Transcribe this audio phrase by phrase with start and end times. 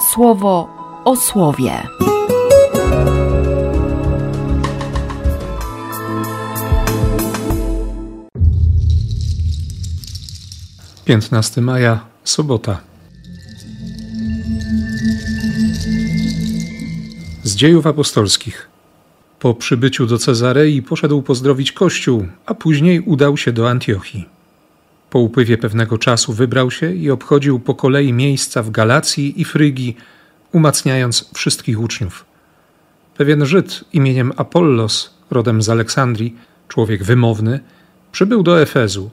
[0.00, 0.68] słowo
[1.04, 1.82] o słowie.
[11.04, 12.80] 15 maja, sobota.
[17.42, 18.68] Z dziejów apostolskich.
[19.38, 24.37] Po przybyciu do Cezarei poszedł pozdrowić Kościół, a później udał się do Antiochii.
[25.10, 29.96] Po upływie pewnego czasu wybrał się i obchodził po kolei miejsca w Galacji i Frygii,
[30.52, 32.24] umacniając wszystkich uczniów.
[33.16, 36.36] Pewien Żyd imieniem Apollos, rodem z Aleksandrii,
[36.68, 37.60] człowiek wymowny,
[38.12, 39.10] przybył do Efezu,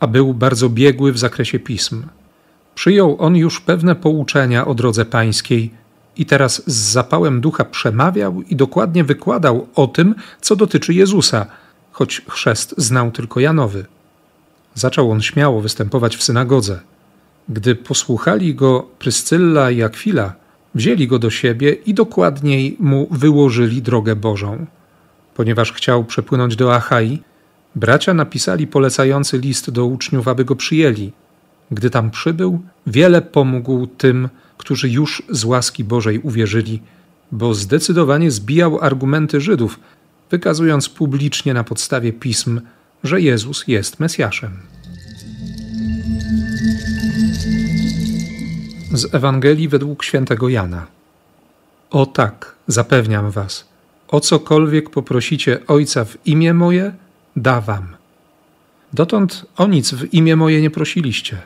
[0.00, 2.02] a był bardzo biegły w zakresie pism.
[2.74, 5.70] Przyjął on już pewne pouczenia o drodze pańskiej
[6.16, 11.46] i teraz z zapałem ducha przemawiał i dokładnie wykładał o tym, co dotyczy Jezusa,
[11.92, 13.86] choć chrzest znał tylko Janowy.
[14.74, 16.80] Zaczął on śmiało występować w synagodze.
[17.48, 20.32] Gdy posłuchali go Pryscylla i Akwila,
[20.74, 24.66] wzięli go do siebie i dokładniej mu wyłożyli drogę Bożą.
[25.34, 27.22] Ponieważ chciał przepłynąć do Achai,
[27.76, 31.12] bracia napisali polecający list do uczniów, aby go przyjęli.
[31.70, 34.28] Gdy tam przybył, wiele pomógł tym,
[34.58, 36.82] którzy już z łaski Bożej uwierzyli,
[37.32, 39.80] bo zdecydowanie zbijał argumenty Żydów,
[40.30, 42.60] wykazując publicznie na podstawie pism,
[43.04, 44.56] że Jezus jest Mesjaszem.
[48.92, 50.86] Z Ewangelii według świętego Jana.
[51.90, 53.68] O tak, zapewniam was,
[54.08, 56.92] o cokolwiek poprosicie Ojca w imię moje,
[57.36, 57.96] da wam.
[58.92, 61.38] Dotąd o nic w imię moje nie prosiliście.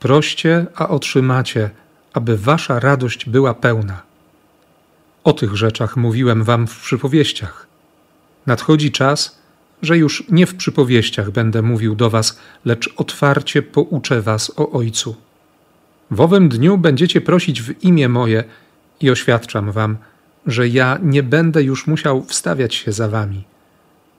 [0.00, 1.70] Proście, a otrzymacie,
[2.12, 4.02] aby wasza radość była pełna.
[5.24, 7.66] O tych rzeczach mówiłem wam w przypowieściach.
[8.46, 9.38] Nadchodzi czas,
[9.82, 15.16] że już nie w przypowieściach będę mówił do was, lecz otwarcie pouczę was o Ojcu.
[16.10, 18.44] W owym dniu będziecie prosić w imię moje
[19.00, 19.96] i oświadczam wam,
[20.46, 23.44] że ja nie będę już musiał wstawiać się za wami,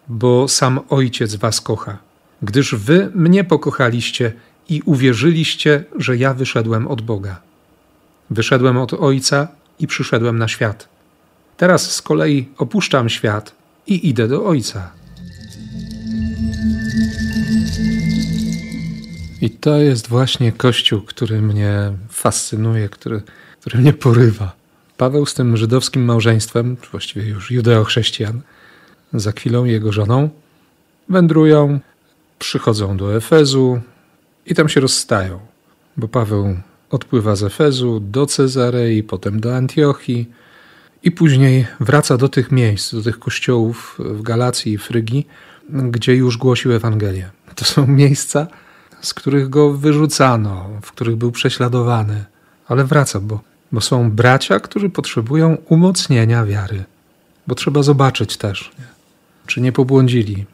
[0.07, 1.97] bo sam Ojciec was kocha,
[2.41, 4.33] gdyż wy mnie pokochaliście
[4.69, 7.41] i uwierzyliście, że ja wyszedłem od Boga.
[8.29, 9.47] Wyszedłem od Ojca
[9.79, 10.89] i przyszedłem na świat.
[11.57, 13.55] Teraz z kolei opuszczam świat
[13.87, 14.91] i idę do Ojca.
[19.41, 23.21] I to jest właśnie Kościół, który mnie fascynuje, który,
[23.61, 24.55] który mnie porywa.
[24.97, 28.41] Paweł z tym żydowskim małżeństwem, właściwie już judeo-chrześcijan,
[29.13, 30.29] za chwilą jego żoną,
[31.09, 31.79] wędrują,
[32.39, 33.81] przychodzą do Efezu
[34.45, 35.39] i tam się rozstają,
[35.97, 36.57] bo Paweł
[36.89, 40.31] odpływa z Efezu do Cezarei, potem do Antiochii
[41.03, 45.27] i później wraca do tych miejsc, do tych kościołów w Galacji i Frygii,
[45.69, 47.29] gdzie już głosił Ewangelię.
[47.55, 48.47] To są miejsca,
[49.01, 52.25] z których go wyrzucano, w których był prześladowany,
[52.67, 53.39] ale wraca, bo,
[53.71, 56.83] bo są bracia, którzy potrzebują umocnienia wiary,
[57.47, 58.71] bo trzeba zobaczyć też,
[59.45, 60.45] czy nie pobłądzili,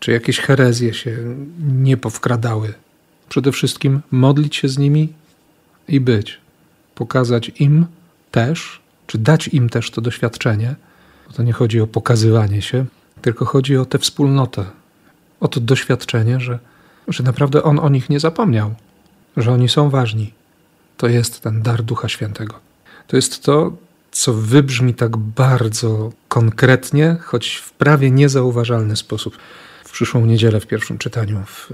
[0.00, 1.16] czy jakieś herezje się
[1.58, 2.74] nie powkradały.
[3.28, 5.12] Przede wszystkim modlić się z nimi
[5.88, 6.40] i być,
[6.94, 7.86] pokazać im
[8.30, 10.74] też, czy dać im też to doświadczenie,
[11.26, 12.84] bo to nie chodzi o pokazywanie się,
[13.22, 14.64] tylko chodzi o tę wspólnotę,
[15.40, 16.58] o to doświadczenie, że
[17.08, 18.74] że naprawdę On o nich nie zapomniał,
[19.36, 20.32] że oni są ważni.
[20.96, 22.54] To jest ten dar Ducha Świętego.
[23.06, 23.72] To jest to,
[24.10, 29.36] co wybrzmi tak bardzo konkretnie, choć w prawie niezauważalny sposób
[29.84, 31.72] w przyszłą niedzielę w pierwszym czytaniu, w,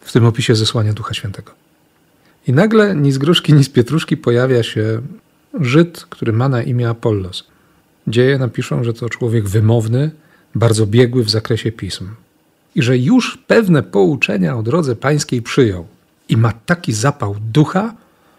[0.00, 1.52] w tym opisie zesłania Ducha Świętego.
[2.46, 5.02] I nagle ni z gruszki, ni z pietruszki pojawia się
[5.60, 7.44] Żyd, który ma na imię Apollos.
[8.06, 10.10] Dzieje napiszą, że to człowiek wymowny,
[10.54, 12.08] bardzo biegły w zakresie pism
[12.76, 15.86] i że już pewne pouczenia o drodze pańskiej przyjął
[16.28, 17.94] i ma taki zapał ducha,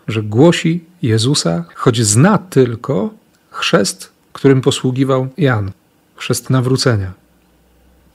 [0.07, 3.09] że głosi Jezusa, choć zna tylko
[3.49, 5.71] chrzest, którym posługiwał Jan,
[6.15, 7.13] chrzest nawrócenia.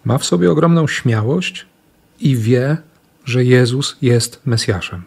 [0.05, 1.67] Ma w sobie ogromną śmiałość
[2.21, 2.77] i wie,
[3.25, 5.03] że Jezus jest Mesjaszem.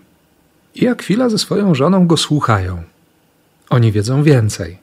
[0.75, 2.83] I chwila ze swoją żoną go słuchają.
[3.69, 4.77] Oni wiedzą więcej.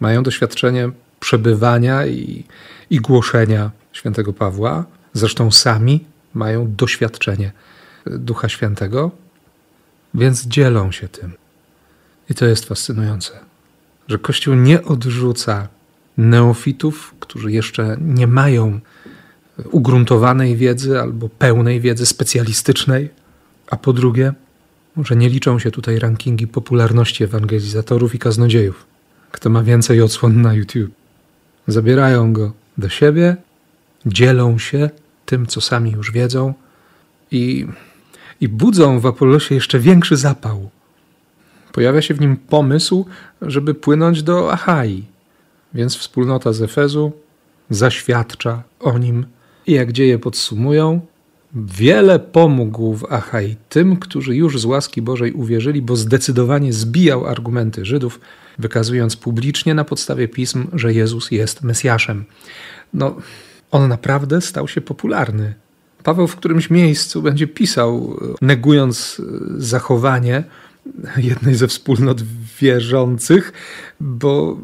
[0.00, 0.90] Mają doświadczenie
[1.20, 2.44] przebywania i,
[2.90, 4.84] i głoszenia świętego Pawła,
[5.16, 6.04] Zresztą sami
[6.34, 7.52] mają doświadczenie
[8.06, 9.10] Ducha Świętego,
[10.14, 11.32] więc dzielą się tym.
[12.30, 13.32] I to jest fascynujące,
[14.08, 15.68] że Kościół nie odrzuca
[16.18, 18.80] neofitów, którzy jeszcze nie mają
[19.70, 23.10] ugruntowanej wiedzy albo pełnej wiedzy specjalistycznej,
[23.70, 24.32] a po drugie,
[24.96, 28.86] że nie liczą się tutaj rankingi popularności ewangelizatorów i kaznodziejów.
[29.32, 30.94] Kto ma więcej odsłon na YouTube.
[31.66, 33.36] Zabierają go do siebie,
[34.06, 34.90] dzielą się
[35.26, 36.54] tym, co sami już wiedzą
[37.30, 37.66] i,
[38.40, 40.70] i budzą w Apollosie jeszcze większy zapał.
[41.72, 43.06] Pojawia się w nim pomysł,
[43.42, 45.04] żeby płynąć do Achai.
[45.74, 47.12] Więc wspólnota z Efezu
[47.70, 49.26] zaświadcza o nim
[49.66, 51.00] i jak dzieje podsumują,
[51.54, 57.84] wiele pomógł w Achai tym, którzy już z łaski Bożej uwierzyli, bo zdecydowanie zbijał argumenty
[57.84, 58.20] Żydów,
[58.58, 62.24] wykazując publicznie na podstawie pism, że Jezus jest Mesjaszem.
[62.94, 63.16] No,
[63.70, 65.54] on naprawdę stał się popularny.
[66.02, 69.22] Paweł w którymś miejscu będzie pisał, negując
[69.56, 70.44] zachowanie
[71.16, 72.22] jednej ze wspólnot
[72.60, 73.52] wierzących,
[74.00, 74.58] bo,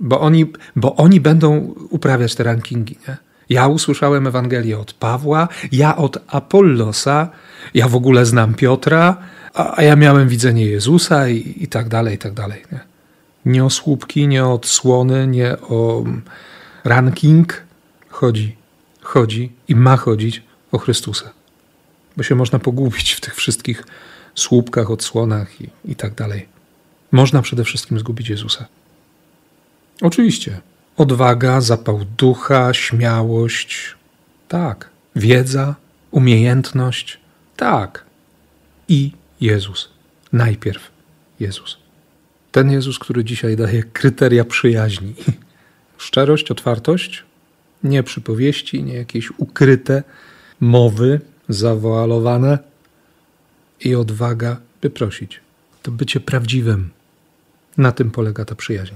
[0.00, 2.96] bo, oni, bo oni będą uprawiać te rankingi.
[3.08, 3.16] Nie?
[3.48, 7.28] Ja usłyszałem Ewangelię od Pawła, ja od Apollosa,
[7.74, 9.16] ja w ogóle znam Piotra,
[9.54, 12.62] a, a ja miałem widzenie Jezusa i, i tak dalej, i tak dalej.
[12.72, 12.80] Nie?
[13.48, 16.04] nie o słupki, nie o odsłony, nie o
[16.84, 17.67] ranking.
[18.08, 18.56] Chodzi,
[19.00, 21.30] chodzi i ma chodzić o Chrystusa.
[22.16, 23.84] Bo się można pogubić w tych wszystkich
[24.34, 26.48] słupkach, odsłonach i, i tak dalej.
[27.12, 28.66] Można przede wszystkim zgubić Jezusa.
[30.00, 30.60] Oczywiście,
[30.96, 33.94] odwaga, zapał ducha, śmiałość,
[34.48, 35.74] tak, wiedza,
[36.10, 37.20] umiejętność,
[37.56, 38.04] tak.
[38.88, 39.88] I Jezus.
[40.32, 40.90] Najpierw
[41.40, 41.78] Jezus.
[42.52, 45.14] Ten Jezus, który dzisiaj daje kryteria przyjaźni.
[45.98, 47.24] Szczerość, otwartość,
[47.84, 50.02] nie przypowieści, nie jakieś ukryte
[50.60, 52.58] mowy zawoalowane
[53.80, 55.40] i odwaga, by prosić.
[55.82, 56.90] To bycie prawdziwym.
[57.76, 58.94] Na tym polega ta przyjaźń.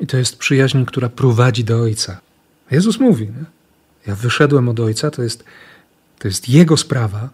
[0.00, 2.20] I to jest przyjaźń, która prowadzi do Ojca.
[2.70, 3.44] Jezus mówi, nie?
[4.06, 5.44] ja wyszedłem od Ojca, to jest,
[6.18, 7.28] to jest Jego sprawa.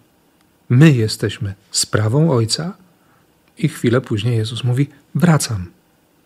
[0.69, 2.77] My jesteśmy sprawą Ojca.
[3.59, 5.67] I chwilę później Jezus mówi, wracam.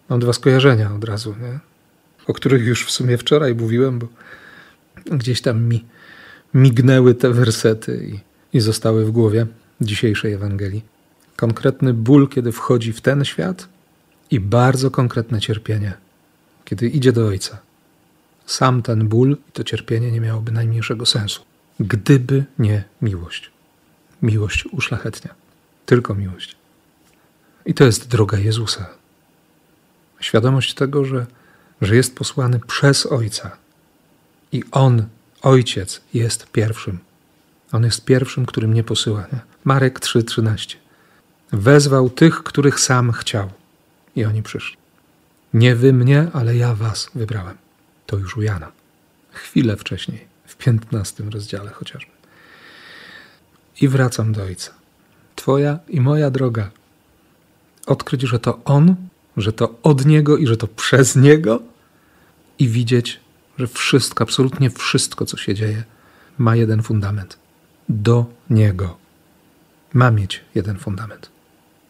[0.09, 1.59] Mam dwa skojarzenia od razu, nie?
[2.31, 4.07] O których już w sumie wczoraj mówiłem, bo
[5.07, 5.85] gdzieś tam mi
[6.55, 8.19] mignęły te wersety i,
[8.57, 9.47] i zostały w głowie
[9.81, 10.83] dzisiejszej Ewangelii.
[11.37, 13.69] Konkretny ból, kiedy wchodzi w ten świat
[14.31, 15.93] i bardzo konkretne cierpienie,
[16.65, 17.59] kiedy idzie do Ojca.
[18.47, 21.43] Sam ten ból i to cierpienie nie miałoby najmniejszego sensu,
[21.81, 23.51] gdyby nie miłość.
[24.23, 25.35] Miłość uszlachetnia.
[25.87, 26.57] Tylko miłość.
[27.67, 28.87] I to jest droga Jezusa.
[30.21, 31.27] Świadomość tego, że,
[31.81, 33.57] że jest posłany przez Ojca.
[34.53, 35.07] I On,
[35.43, 36.99] Ojciec, jest pierwszym.
[37.73, 39.21] On jest pierwszym, który mnie posyła.
[39.33, 39.41] Nie?
[39.65, 40.77] Marek 3:13.
[41.53, 43.51] Wezwał tych, których sam chciał.
[44.17, 44.77] I oni przyszli.
[45.55, 47.57] Nie wy mnie, ale ja was wybrałem.
[48.07, 48.73] To już u Jana.
[49.33, 52.11] Chwilę wcześniej, w 15 rozdziale chociażby.
[53.81, 54.73] I wracam do Ojca.
[55.37, 56.71] Twoja i moja droga
[57.87, 58.97] odkryć, że to On,
[59.37, 61.63] że to od Niego i że to przez Niego
[62.61, 63.21] i widzieć,
[63.59, 65.85] że wszystko, absolutnie wszystko, co się dzieje,
[66.39, 67.39] ma jeden fundament.
[67.89, 68.99] Do Niego.
[69.95, 71.31] Ma mieć jeden fundament.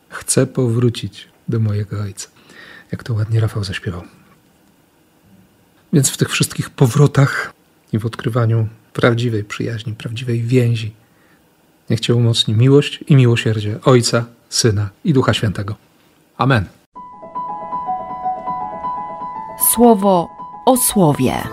[0.08, 2.28] Chcę powrócić do mojego Ojca.
[2.92, 4.02] Jak to ładnie Rafał zaśpiewał.
[5.92, 7.52] Więc w tych wszystkich powrotach
[7.92, 10.94] i w odkrywaniu prawdziwej przyjaźni, prawdziwej więzi,
[11.90, 15.76] niech Cię umocni miłość i miłosierdzie Ojca, Syna i Ducha Świętego.
[16.36, 16.64] Amen.
[19.74, 20.39] Słowo
[20.70, 21.48] o słowie.